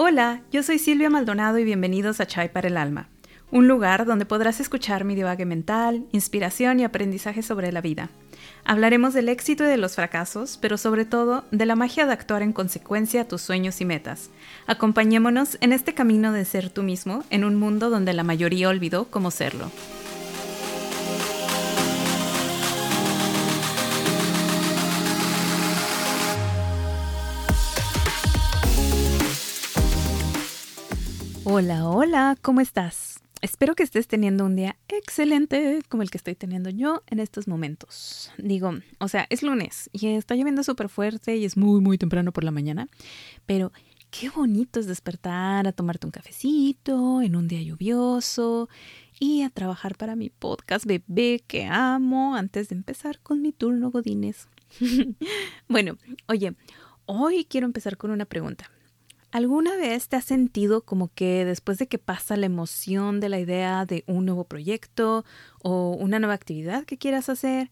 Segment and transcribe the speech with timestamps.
[0.00, 3.08] Hola, yo soy Silvia Maldonado y bienvenidos a Chai para el Alma,
[3.50, 8.08] un lugar donde podrás escuchar mi divague mental, inspiración y aprendizaje sobre la vida.
[8.64, 12.42] Hablaremos del éxito y de los fracasos, pero sobre todo de la magia de actuar
[12.42, 14.30] en consecuencia a tus sueños y metas.
[14.68, 19.06] Acompañémonos en este camino de ser tú mismo en un mundo donde la mayoría olvidó
[19.06, 19.68] cómo serlo.
[31.50, 33.20] Hola, hola, ¿cómo estás?
[33.40, 37.48] Espero que estés teniendo un día excelente como el que estoy teniendo yo en estos
[37.48, 38.30] momentos.
[38.36, 42.32] Digo, o sea, es lunes y está lloviendo súper fuerte y es muy, muy temprano
[42.32, 42.86] por la mañana,
[43.46, 43.72] pero
[44.10, 48.68] qué bonito es despertar a tomarte un cafecito en un día lluvioso
[49.18, 53.90] y a trabajar para mi podcast bebé que amo antes de empezar con mi turno
[53.90, 54.48] Godines.
[55.66, 56.54] bueno, oye,
[57.06, 58.70] hoy quiero empezar con una pregunta.
[59.30, 63.38] ¿Alguna vez te has sentido como que después de que pasa la emoción de la
[63.38, 65.24] idea de un nuevo proyecto
[65.62, 67.70] o una nueva actividad que quieras hacer,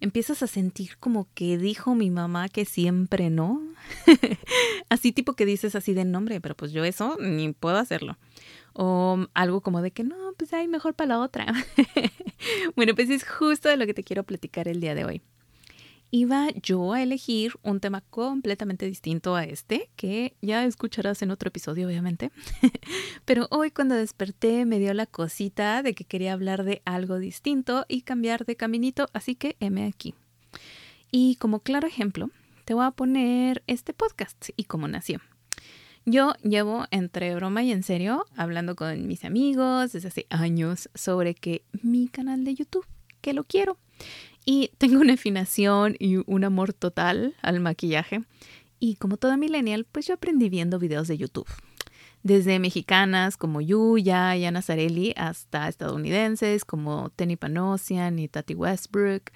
[0.00, 3.62] empiezas a sentir como que dijo mi mamá que siempre no?
[4.90, 8.18] así tipo que dices así de nombre, pero pues yo eso ni puedo hacerlo.
[8.74, 11.46] O algo como de que no, pues hay mejor para la otra.
[12.76, 15.22] bueno, pues es justo de lo que te quiero platicar el día de hoy
[16.10, 21.48] iba yo a elegir un tema completamente distinto a este, que ya escucharás en otro
[21.48, 22.30] episodio, obviamente.
[23.24, 27.84] Pero hoy cuando desperté me dio la cosita de que quería hablar de algo distinto
[27.88, 30.14] y cambiar de caminito, así que heme aquí.
[31.10, 32.30] Y como claro ejemplo,
[32.64, 35.20] te voy a poner este podcast y cómo nació.
[36.04, 41.34] Yo llevo entre broma y en serio hablando con mis amigos desde hace años sobre
[41.34, 42.86] que mi canal de YouTube,
[43.20, 43.76] que lo quiero
[44.50, 48.22] y tengo una afinación y un amor total al maquillaje.
[48.80, 51.46] Y como toda millennial, pues yo aprendí viendo videos de YouTube.
[52.22, 59.32] Desde mexicanas como Yuya y Ana Zarelli hasta estadounidenses como Tenny Panosian y Tati Westbrook.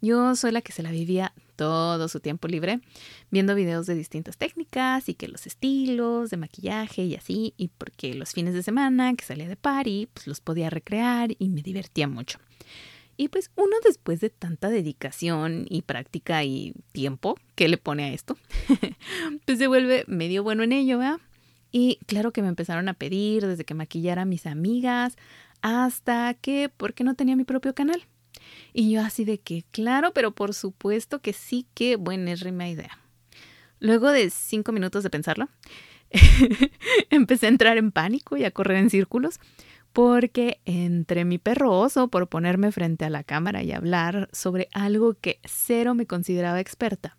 [0.00, 2.80] Yo soy la que se la vivía todo su tiempo libre
[3.30, 8.14] viendo videos de distintas técnicas y que los estilos de maquillaje y así, y porque
[8.14, 12.08] los fines de semana que salía de party, pues los podía recrear y me divertía
[12.08, 12.38] mucho.
[13.20, 18.12] Y pues uno después de tanta dedicación y práctica y tiempo que le pone a
[18.12, 18.38] esto,
[19.44, 21.18] pues se vuelve medio bueno en ello, ¿verdad?
[21.72, 25.16] Y claro que me empezaron a pedir desde que maquillara a mis amigas
[25.62, 28.04] hasta que, porque no tenía mi propio canal.
[28.72, 32.32] Y yo así de que, claro, pero por supuesto que sí, que buena
[32.68, 33.00] idea.
[33.80, 35.48] Luego de cinco minutos de pensarlo,
[37.10, 39.40] empecé a entrar en pánico y a correr en círculos
[39.98, 45.14] porque entre mi perro oso por ponerme frente a la cámara y hablar sobre algo
[45.14, 47.16] que cero me consideraba experta,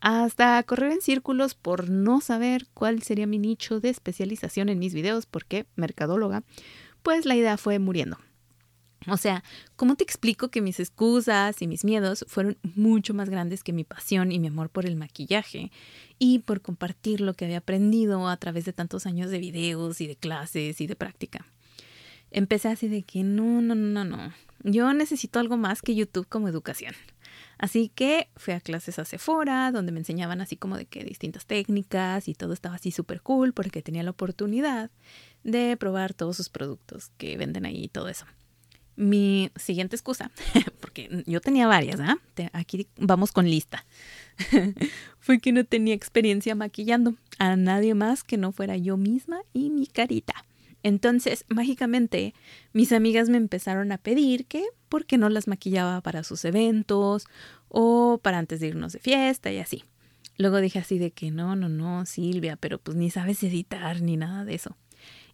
[0.00, 4.92] hasta correr en círculos por no saber cuál sería mi nicho de especialización en mis
[4.92, 6.42] videos, porque mercadóloga,
[7.02, 8.18] pues la idea fue muriendo.
[9.06, 9.42] O sea,
[9.76, 13.84] ¿cómo te explico que mis excusas y mis miedos fueron mucho más grandes que mi
[13.84, 15.72] pasión y mi amor por el maquillaje
[16.18, 20.06] y por compartir lo que había aprendido a través de tantos años de videos y
[20.06, 21.46] de clases y de práctica?
[22.30, 24.32] Empecé así de que no, no, no, no.
[24.64, 26.94] Yo necesito algo más que YouTube como educación.
[27.58, 31.44] Así que fui a clases a Sephora, donde me enseñaban así como de que distintas
[31.44, 34.90] técnicas y todo estaba así súper cool porque tenía la oportunidad
[35.42, 38.26] de probar todos sus productos que venden ahí y todo eso.
[38.94, 40.30] Mi siguiente excusa,
[40.80, 42.18] porque yo tenía varias, ¿ah?
[42.52, 43.84] Aquí vamos con lista.
[45.20, 49.70] Fue que no tenía experiencia maquillando a nadie más que no fuera yo misma y
[49.70, 50.44] mi carita.
[50.82, 52.34] Entonces, mágicamente,
[52.72, 57.26] mis amigas me empezaron a pedir que por qué no las maquillaba para sus eventos
[57.68, 59.84] o para antes de irnos de fiesta y así.
[60.36, 64.16] Luego dije así de que no, no, no, Silvia, pero pues ni sabes editar ni
[64.16, 64.76] nada de eso.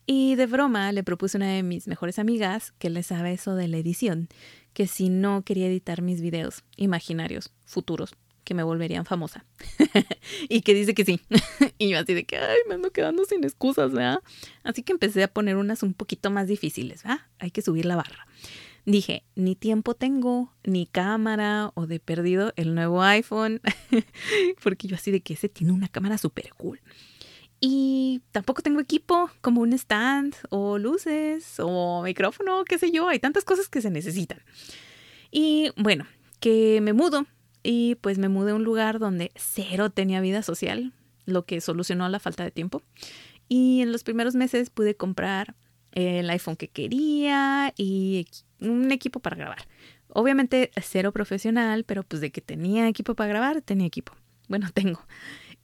[0.07, 3.55] Y de broma le propuse a una de mis mejores amigas que le sabe eso
[3.55, 4.29] de la edición,
[4.73, 9.45] que si no quería editar mis videos imaginarios, futuros, que me volverían famosa.
[10.49, 11.21] y que dice que sí.
[11.79, 14.21] y yo así de que, ay, me ando quedando sin excusas, ¿verdad?
[14.63, 17.21] Así que empecé a poner unas un poquito más difíciles, ¿verdad?
[17.39, 18.27] Hay que subir la barra.
[18.87, 23.61] Dije, ni tiempo tengo, ni cámara, o de perdido el nuevo iPhone,
[24.63, 26.81] porque yo así de que ese tiene una cámara súper cool.
[27.61, 33.19] Y tampoco tengo equipo como un stand o luces o micrófono, qué sé yo, hay
[33.19, 34.43] tantas cosas que se necesitan.
[35.31, 36.07] Y bueno,
[36.41, 37.27] que me mudo
[37.65, 40.93] y pues me mudé a un lugar donde cero tenía vida social,
[41.25, 42.83] lo que solucionó la falta de tiempo.
[43.49, 45.57] Y en los primeros meses pude comprar
[45.93, 48.27] el iPhone que quería y
[48.61, 49.67] un equipo para grabar.
[50.09, 54.13] Obviamente cero profesional, pero pues de que tenía equipo para grabar, tenía equipo.
[54.49, 55.01] Bueno, tengo.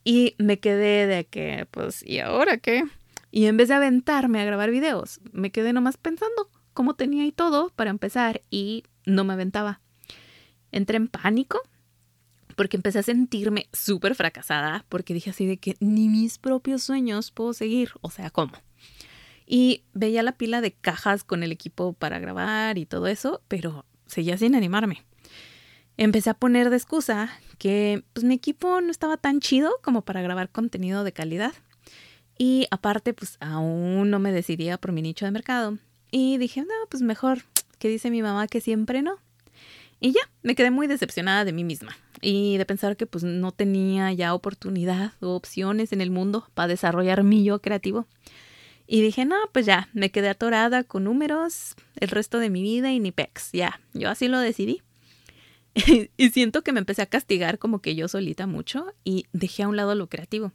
[0.03, 2.83] Y me quedé de que, pues, ¿y ahora qué?
[3.29, 7.31] Y en vez de aventarme a grabar videos, me quedé nomás pensando cómo tenía y
[7.31, 9.81] todo para empezar y no me aventaba.
[10.71, 11.61] Entré en pánico
[12.61, 17.31] porque empecé a sentirme súper fracasada porque dije así de que ni mis propios sueños
[17.31, 18.51] puedo seguir, o sea, ¿cómo?
[19.47, 23.83] Y veía la pila de cajas con el equipo para grabar y todo eso, pero
[24.05, 25.03] seguía sin animarme.
[25.97, 30.21] Empecé a poner de excusa que pues mi equipo no estaba tan chido como para
[30.21, 31.53] grabar contenido de calidad.
[32.37, 35.79] Y aparte, pues aún no me decidía por mi nicho de mercado.
[36.11, 37.41] Y dije, no, pues mejor
[37.79, 39.15] que dice mi mamá que siempre no.
[39.99, 43.51] Y ya, me quedé muy decepcionada de mí misma y de pensar que pues no
[43.51, 48.07] tenía ya oportunidad o opciones en el mundo para desarrollar mi yo creativo.
[48.87, 52.91] Y dije, no, pues ya, me quedé atorada con números el resto de mi vida
[52.91, 54.81] y ni pex, ya, yo así lo decidí.
[56.17, 59.69] y siento que me empecé a castigar como que yo solita mucho y dejé a
[59.69, 60.51] un lado lo creativo.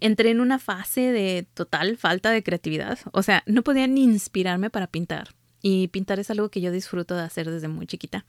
[0.00, 4.70] Entré en una fase de total falta de creatividad, o sea, no podía ni inspirarme
[4.70, 5.34] para pintar.
[5.60, 8.24] Y pintar es algo que yo disfruto de hacer desde muy chiquita.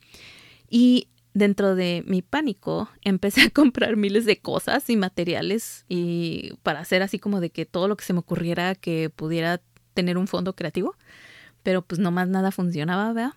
[0.68, 6.80] Y dentro de mi pánico empecé a comprar miles de cosas y materiales y para
[6.80, 9.62] hacer así como de que todo lo que se me ocurriera que pudiera
[9.94, 10.96] tener un fondo creativo,
[11.64, 13.34] pero pues nomás nada funcionaba, ¿verdad?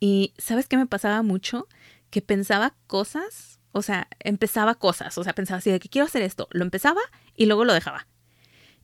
[0.00, 1.68] Y ¿sabes qué me pasaba mucho?
[2.10, 6.22] Que pensaba cosas, o sea, empezaba cosas, o sea, pensaba así de que quiero hacer
[6.22, 7.00] esto, lo empezaba
[7.34, 8.06] y luego lo dejaba.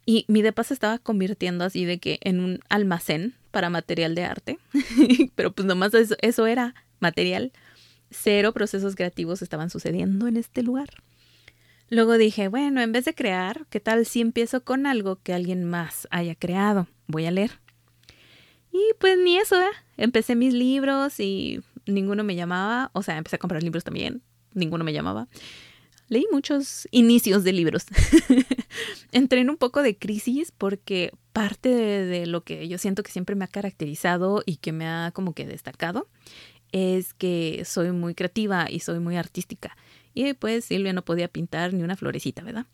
[0.04, 4.24] Y mi depa se estaba convirtiendo así de que en un almacén para material de
[4.24, 4.58] arte,
[5.34, 7.52] pero pues nomás eso, eso era material.
[8.12, 10.88] Cero procesos creativos estaban sucediendo en este lugar.
[11.88, 15.64] Luego dije, bueno, en vez de crear, ¿qué tal si empiezo con algo que alguien
[15.64, 16.88] más haya creado?
[17.06, 17.60] Voy a leer.
[18.72, 19.72] Y pues ni eso, ¿eh?
[19.98, 24.22] Empecé mis libros y ninguno me llamaba, o sea, empecé a comprar libros también,
[24.54, 25.28] ninguno me llamaba.
[26.08, 27.84] Leí muchos inicios de libros.
[29.12, 33.36] Entré en un poco de crisis porque parte de, lo que yo siento que siempre
[33.36, 36.08] me ha caracterizado y que me ha como que destacado
[36.72, 39.76] es que soy muy creativa y soy muy artística.
[40.14, 42.66] Y pues Silvia no podía pintar ni una florecita, ¿verdad?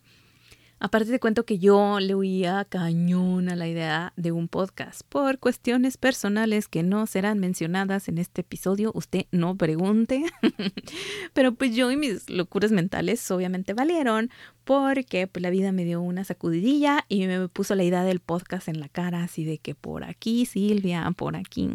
[0.81, 5.41] Aparte te cuento que yo le huía cañón a la idea de un podcast por
[5.41, 8.93] cuestiones personales que no serán mencionadas en este episodio.
[8.95, 10.25] Usted no pregunte.
[11.33, 14.31] Pero pues yo y mis locuras mentales obviamente valieron
[14.63, 18.69] porque pues la vida me dio una sacudidilla y me puso la idea del podcast
[18.69, 21.69] en la cara así de que por aquí Silvia, por aquí.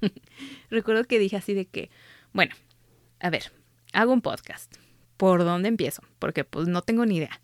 [0.70, 1.90] Recuerdo que dije así de que,
[2.32, 2.54] bueno,
[3.20, 3.52] a ver,
[3.92, 4.74] hago un podcast.
[5.16, 6.02] ¿Por dónde empiezo?
[6.18, 7.40] Porque pues no tengo ni idea.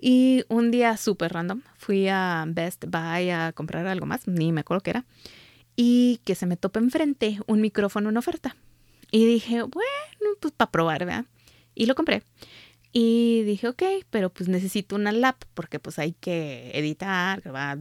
[0.00, 4.60] Y un día súper random fui a Best Buy a comprar algo más, ni me
[4.60, 5.04] acuerdo qué era,
[5.74, 8.56] y que se me topa enfrente un micrófono en oferta.
[9.10, 11.24] Y dije, bueno, pues para probar, ¿verdad?
[11.74, 12.22] Y lo compré.
[12.92, 17.78] Y dije, ok, pero pues necesito una lap porque pues hay que editar, grabar.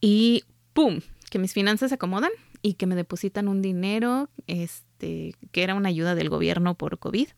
[0.00, 1.00] Y ¡pum!
[1.30, 2.30] Que mis finanzas se acomodan
[2.64, 7.28] y que me depositan un dinero, este, que era una ayuda del gobierno por COVID.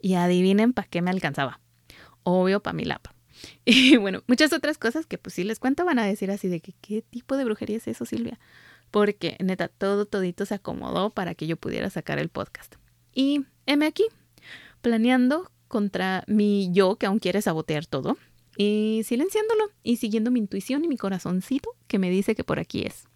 [0.00, 1.60] Y adivinen para qué me alcanzaba
[2.22, 3.14] obvio para mi lapa.
[3.64, 6.60] Y bueno, muchas otras cosas que pues si les cuento van a decir así de
[6.60, 8.38] que qué tipo de brujería es eso, Silvia.
[8.90, 12.76] Porque neta, todo todito se acomodó para que yo pudiera sacar el podcast.
[13.12, 14.04] Y heme aquí,
[14.82, 18.18] planeando contra mi yo que aún quiere sabotear todo
[18.56, 22.82] y silenciándolo y siguiendo mi intuición y mi corazoncito que me dice que por aquí
[22.82, 23.09] es.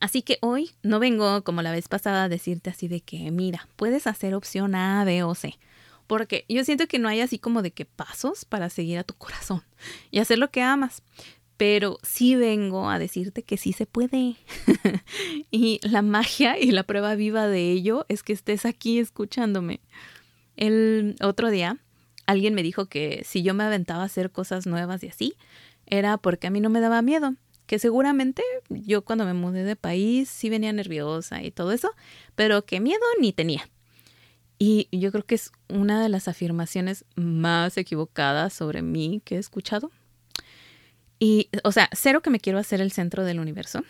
[0.00, 3.68] Así que hoy no vengo como la vez pasada a decirte así de que, mira,
[3.76, 5.58] puedes hacer opción A, B o C.
[6.06, 9.14] Porque yo siento que no hay así como de que pasos para seguir a tu
[9.14, 9.62] corazón
[10.10, 11.02] y hacer lo que amas.
[11.56, 14.36] Pero sí vengo a decirte que sí se puede.
[15.50, 19.80] y la magia y la prueba viva de ello es que estés aquí escuchándome.
[20.56, 21.76] El otro día
[22.26, 25.34] alguien me dijo que si yo me aventaba a hacer cosas nuevas y así,
[25.86, 27.34] era porque a mí no me daba miedo.
[27.70, 31.94] Que seguramente yo cuando me mudé de país sí venía nerviosa y todo eso,
[32.34, 33.70] pero que miedo ni tenía.
[34.58, 39.38] Y yo creo que es una de las afirmaciones más equivocadas sobre mí que he
[39.38, 39.92] escuchado.
[41.20, 43.84] Y, o sea, cero que me quiero hacer el centro del universo.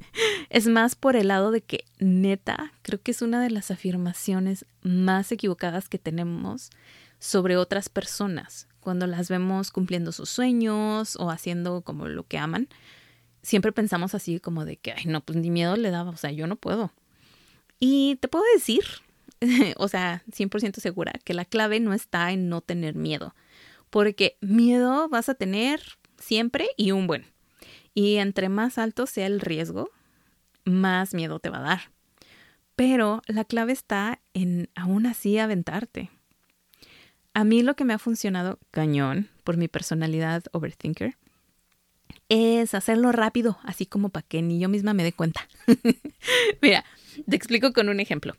[0.48, 4.64] es más por el lado de que, neta, creo que es una de las afirmaciones
[4.80, 6.70] más equivocadas que tenemos
[7.18, 8.66] sobre otras personas.
[8.80, 12.68] Cuando las vemos cumpliendo sus sueños o haciendo como lo que aman,
[13.46, 16.32] siempre pensamos así como de que, ay, no, pues ni miedo le daba, o sea,
[16.32, 16.92] yo no puedo.
[17.78, 18.84] Y te puedo decir
[19.76, 23.34] o sea, 100% segura que la clave no está en no tener miedo,
[23.90, 25.80] porque miedo vas a tener
[26.18, 27.26] siempre y un buen.
[27.94, 29.90] Y entre más alto sea el riesgo,
[30.64, 31.80] más miedo te va a dar.
[32.74, 36.10] Pero la clave está en aún así aventarte.
[37.32, 41.16] A mí lo que me ha funcionado cañón por mi personalidad overthinker
[42.28, 45.48] es hacerlo rápido, así como para que ni yo misma me dé cuenta.
[46.62, 46.84] Mira,
[47.28, 48.36] te explico con un ejemplo.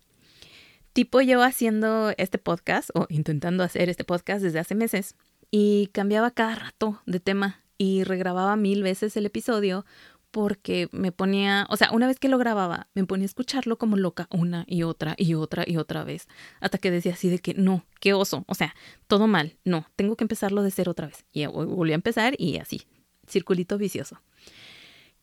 [0.93, 5.15] Tipo, yo haciendo este podcast o intentando hacer este podcast desde hace meses
[5.51, 9.85] y cambiaba cada rato de tema y regrababa mil veces el episodio
[10.31, 13.95] porque me ponía, o sea, una vez que lo grababa, me ponía a escucharlo como
[13.95, 16.27] loca una y otra y otra y otra vez,
[16.59, 18.75] hasta que decía así de que no, qué oso, o sea,
[19.07, 21.25] todo mal, no, tengo que empezarlo de cero otra vez.
[21.31, 22.81] Y volví a empezar y así,
[23.27, 24.21] circulito vicioso.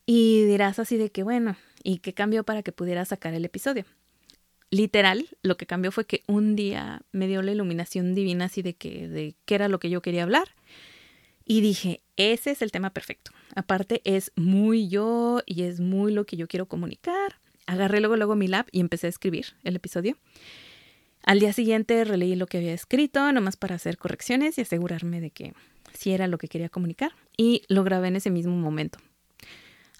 [0.05, 3.85] Y dirás así de que, bueno, ¿y qué cambió para que pudiera sacar el episodio?
[4.69, 8.73] Literal, lo que cambió fue que un día me dio la iluminación divina así de
[8.75, 10.49] que, de qué era lo que yo quería hablar.
[11.45, 13.31] Y dije, ese es el tema perfecto.
[13.55, 17.39] Aparte es muy yo y es muy lo que yo quiero comunicar.
[17.67, 20.17] Agarré luego, luego mi lab y empecé a escribir el episodio.
[21.23, 25.31] Al día siguiente releí lo que había escrito, nomás para hacer correcciones y asegurarme de
[25.31, 25.53] que
[25.93, 27.13] sí era lo que quería comunicar.
[27.37, 28.99] Y lo grabé en ese mismo momento.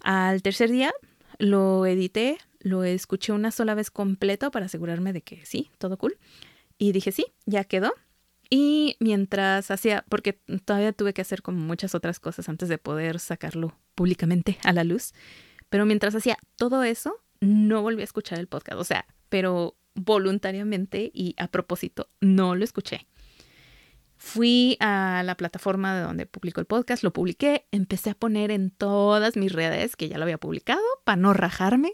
[0.04, 0.94] Al tercer día
[1.38, 6.18] lo edité, lo escuché una sola vez completo para asegurarme de que sí, todo cool.
[6.77, 7.94] Y dije, sí, ya quedó.
[8.50, 10.34] Y mientras hacía, porque
[10.65, 14.84] todavía tuve que hacer como muchas otras cosas antes de poder sacarlo públicamente a la
[14.84, 15.13] luz,
[15.70, 21.12] pero mientras hacía todo eso, no volví a escuchar el podcast, o sea, pero voluntariamente
[21.13, 23.08] y a propósito, no lo escuché.
[24.17, 28.72] Fui a la plataforma de donde publicó el podcast, lo publiqué, empecé a poner en
[28.72, 31.93] todas mis redes que ya lo había publicado para no rajarme.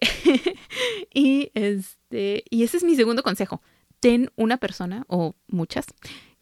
[1.14, 3.60] y este, y ese es mi segundo consejo
[4.00, 5.86] ten una persona o muchas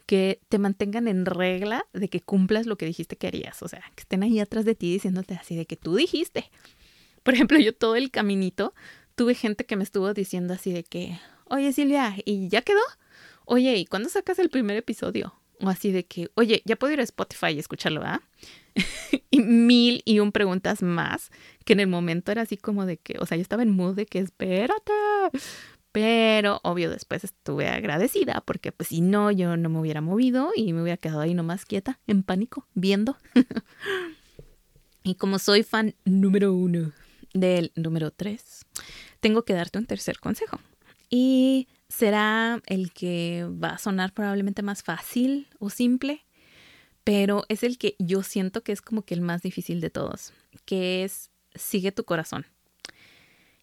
[0.06, 3.62] que te mantengan en regla de que cumplas lo que dijiste que harías.
[3.62, 6.50] O sea, que estén ahí atrás de ti diciéndote así de que tú dijiste.
[7.22, 8.74] Por ejemplo, yo todo el caminito
[9.16, 12.80] tuve gente que me estuvo diciendo así de que, oye Silvia, ¿y ya quedó?
[13.50, 15.32] Oye, ¿y cuándo sacas el primer episodio?
[15.60, 18.20] O así de que, oye, ya puedo ir a Spotify y escucharlo, ¿ah?
[19.30, 21.30] y mil y un preguntas más,
[21.64, 23.94] que en el momento era así como de que, o sea, yo estaba en mood
[23.94, 24.92] de que espérate,
[25.92, 30.74] pero obvio después estuve agradecida porque pues si no yo no me hubiera movido y
[30.74, 33.16] me hubiera quedado ahí nomás quieta, en pánico, viendo.
[35.02, 36.92] y como soy fan número uno
[37.32, 38.66] del número tres,
[39.20, 40.60] tengo que darte un tercer consejo.
[41.08, 46.24] Y será el que va a sonar probablemente más fácil o simple,
[47.04, 50.32] pero es el que yo siento que es como que el más difícil de todos,
[50.64, 52.46] que es sigue tu corazón.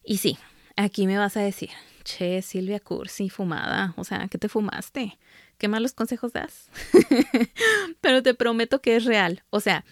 [0.04, 0.38] Y sí,
[0.76, 1.70] aquí me vas a decir,
[2.04, 5.18] che, Silvia Cursi, fumada, o sea, ¿qué te fumaste?
[5.58, 6.70] ¿Qué malos consejos das?
[8.00, 9.42] Pero te prometo que es real.
[9.50, 9.84] O sea,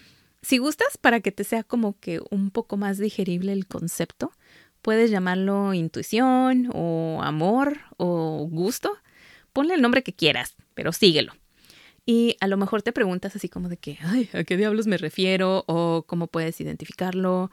[0.42, 4.32] si gustas para que te sea como que un poco más digerible el concepto,
[4.84, 8.94] puedes llamarlo intuición o amor o gusto.
[9.54, 11.32] Ponle el nombre que quieras, pero síguelo.
[12.04, 13.98] Y a lo mejor te preguntas así como de que,
[14.34, 15.64] ¿a qué diablos me refiero?
[15.66, 17.50] o cómo puedes identificarlo.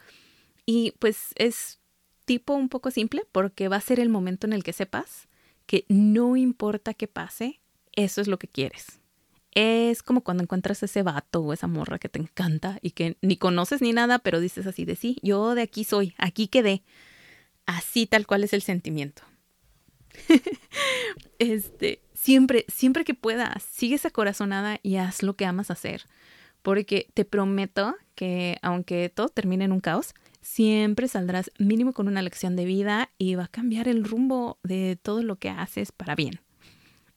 [0.65, 1.79] Y pues es
[2.25, 5.29] tipo un poco simple porque va a ser el momento en el que sepas
[5.65, 7.61] que no importa qué pase,
[7.93, 8.99] eso es lo que quieres.
[9.53, 13.37] Es como cuando encuentras ese vato o esa morra que te encanta y que ni
[13.37, 16.83] conoces ni nada, pero dices así de sí, yo de aquí soy, aquí quedé.
[17.71, 19.23] Así tal cual es el sentimiento.
[21.39, 26.05] este, siempre, siempre que puedas, sigue esa corazonada y haz lo que amas hacer.
[26.63, 32.21] Porque te prometo que aunque todo termine en un caos, siempre saldrás mínimo con una
[32.21, 36.13] lección de vida y va a cambiar el rumbo de todo lo que haces para
[36.13, 36.41] bien.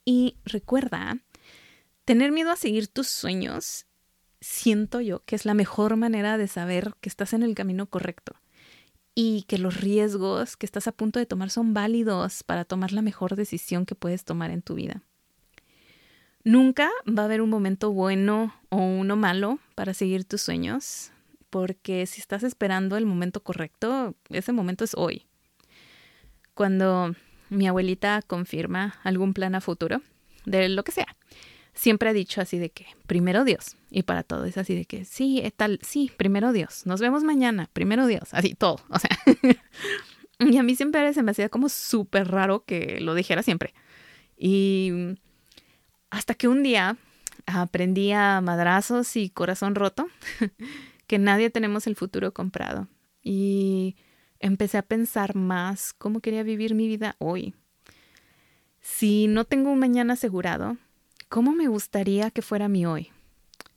[0.04, 1.18] Y recuerda,
[2.04, 3.86] tener miedo a seguir tus sueños,
[4.40, 8.36] siento yo que es la mejor manera de saber que estás en el camino correcto
[9.14, 13.02] y que los riesgos que estás a punto de tomar son válidos para tomar la
[13.02, 15.02] mejor decisión que puedes tomar en tu vida.
[16.42, 21.10] Nunca va a haber un momento bueno o uno malo para seguir tus sueños
[21.48, 25.24] porque si estás esperando el momento correcto, ese momento es hoy.
[26.52, 27.14] Cuando
[27.48, 30.02] mi abuelita confirma algún plan a futuro,
[30.44, 31.16] de lo que sea,
[31.74, 35.04] siempre ha dicho así de que primero Dios y para todo es así de que
[35.04, 39.10] sí, tal, sí, primero Dios, nos vemos mañana, primero Dios, así todo, o sea.
[40.38, 43.74] y a mí siempre se me hacía como súper raro que lo dijera siempre.
[44.36, 45.16] Y
[46.10, 46.96] hasta que un día
[47.46, 50.06] aprendí a madrazos y corazón roto
[51.06, 52.88] que nadie tenemos el futuro comprado.
[53.22, 53.96] Y
[54.38, 57.54] empecé a pensar más cómo quería vivir mi vida hoy.
[58.80, 60.76] Si no tengo un mañana asegurado,
[61.34, 63.10] ¿cómo me gustaría que fuera mi hoy?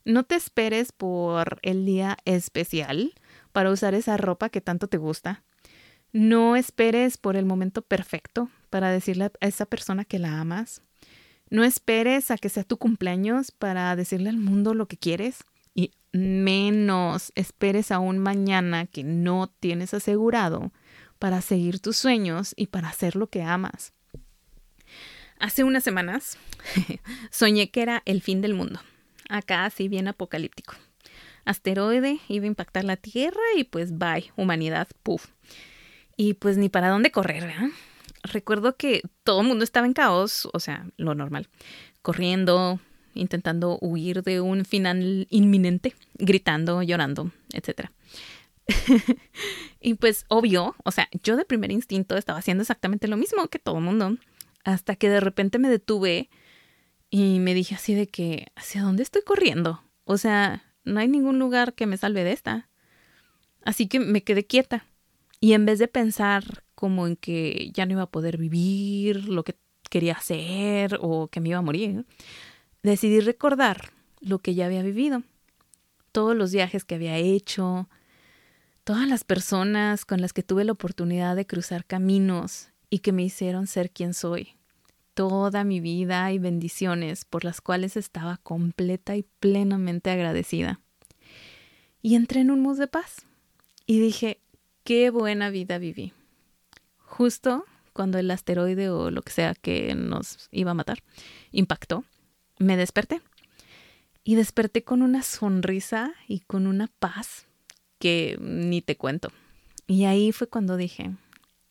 [0.06, 3.16] No te esperes por el día especial
[3.52, 5.42] para usar esa ropa que tanto te gusta.
[6.14, 10.84] No esperes por el momento perfecto para decirle a esa persona que la amas.
[11.50, 15.40] No esperes a que sea tu cumpleaños para decirle al mundo lo que quieres.
[15.74, 20.72] Y menos esperes a un mañana que no tienes asegurado
[21.18, 23.94] para seguir tus sueños y para hacer lo que amas.
[25.40, 26.38] Hace unas semanas
[27.32, 28.80] soñé que era el fin del mundo,
[29.30, 30.74] acá así bien apocalíptico.
[31.46, 35.28] Asteroide iba a impactar la Tierra y pues bye, humanidad, puff.
[36.18, 37.46] Y pues ni para dónde correr.
[38.24, 41.48] Recuerdo que todo el mundo estaba en caos, o sea, lo normal,
[42.02, 42.80] corriendo,
[43.14, 47.92] intentando huir de un final inminente, gritando, llorando, etc.
[49.82, 53.60] y pues obvio, o sea, yo de primer instinto estaba haciendo exactamente lo mismo que
[53.60, 54.18] todo el mundo,
[54.68, 56.30] hasta que de repente me detuve
[57.10, 59.82] y me dije así de que, ¿hacia dónde estoy corriendo?
[60.04, 62.70] O sea, no hay ningún lugar que me salve de esta.
[63.64, 64.86] Así que me quedé quieta.
[65.40, 69.46] Y en vez de pensar como en que ya no iba a poder vivir lo
[69.46, 69.56] que
[69.90, 72.06] quería hacer o que me iba a morir,
[72.84, 75.24] decidí recordar lo que ya había vivido,
[76.12, 77.88] todos los viajes que había hecho,
[78.84, 83.24] todas las personas con las que tuve la oportunidad de cruzar caminos y que me
[83.24, 84.57] hicieron ser quien soy,
[85.18, 90.80] toda mi vida y bendiciones por las cuales estaba completa y plenamente agradecida.
[92.04, 93.26] Y entré en un mus de paz
[93.88, 94.40] y dije,
[94.84, 96.14] qué buena vida viví.
[97.00, 101.00] Justo cuando el asteroide o lo que sea que nos iba a matar
[101.52, 102.04] impactó,
[102.60, 103.22] me desperté.
[104.24, 107.48] Y desperté con una sonrisa y con una paz
[107.98, 109.32] que ni te cuento.
[109.88, 111.10] Y ahí fue cuando dije,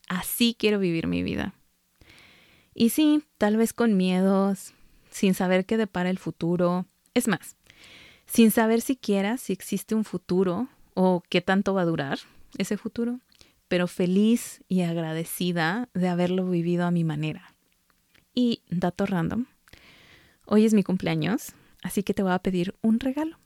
[0.09, 1.55] así quiero vivir mi vida.
[2.79, 4.75] Y sí, tal vez con miedos,
[5.11, 6.85] sin saber qué depara el futuro.
[7.15, 7.57] Es más,
[8.27, 12.19] sin saber siquiera si existe un futuro o qué tanto va a durar
[12.59, 13.21] ese futuro,
[13.67, 17.55] pero feliz y agradecida de haberlo vivido a mi manera.
[18.35, 19.47] Y dato random,
[20.49, 23.37] Hoy es mi cumpleaños, así que te voy a pedir un regalo.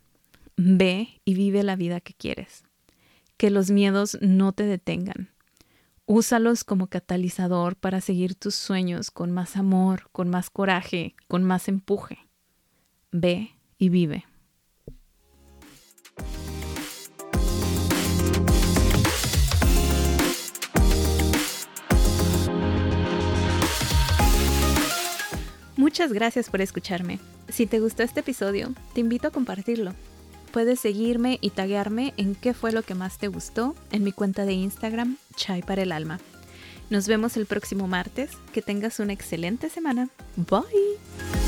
[0.56, 2.64] Ve y vive la vida que quieres.
[3.38, 5.30] Que los miedos no te detengan.
[6.12, 11.68] Úsalos como catalizador para seguir tus sueños con más amor, con más coraje, con más
[11.68, 12.18] empuje.
[13.12, 14.24] Ve y vive.
[25.76, 27.20] Muchas gracias por escucharme.
[27.48, 29.94] Si te gustó este episodio, te invito a compartirlo.
[30.52, 34.44] Puedes seguirme y taguearme en qué fue lo que más te gustó en mi cuenta
[34.44, 36.18] de Instagram, Chai para el Alma.
[36.90, 38.32] Nos vemos el próximo martes.
[38.52, 40.08] Que tengas una excelente semana.
[40.36, 41.39] Bye.